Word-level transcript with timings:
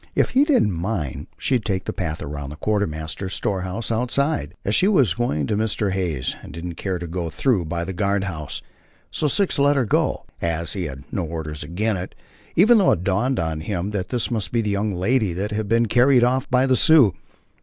If 0.15 0.31
he 0.31 0.45
didn't 0.45 0.71
mind, 0.71 1.27
she'd 1.37 1.63
take 1.63 1.85
the 1.85 1.93
path 1.93 2.23
around 2.23 2.49
the 2.49 2.55
quartermaster's 2.55 3.35
storehouse 3.35 3.91
outside, 3.91 4.55
as 4.65 4.73
she 4.73 4.87
was 4.87 5.13
going 5.13 5.45
to 5.45 5.55
Mr. 5.55 5.91
Hay's, 5.91 6.35
and 6.41 6.51
didn't 6.51 6.73
care 6.73 6.97
to 6.97 7.05
go 7.05 7.29
through 7.29 7.65
by 7.65 7.83
the 7.85 7.93
guard 7.93 8.23
house. 8.23 8.63
So 9.11 9.27
Six 9.27 9.59
let 9.59 9.75
her 9.75 9.85
go, 9.85 10.25
as 10.41 10.73
he 10.73 10.85
"had 10.85 11.03
no 11.13 11.23
orders 11.23 11.63
agin 11.63 11.97
it" 11.97 12.15
(even 12.55 12.79
though 12.79 12.93
it 12.93 13.03
dawned 13.03 13.37
upon 13.37 13.59
him 13.59 13.91
that 13.91 14.09
this 14.09 14.31
must 14.31 14.51
be 14.51 14.61
the 14.63 14.71
young 14.71 14.91
lady 14.91 15.33
that 15.33 15.51
had 15.51 15.67
been 15.67 15.85
carried 15.85 16.23
off 16.23 16.49
by 16.49 16.65
the 16.65 16.75
Sioux). 16.75 17.13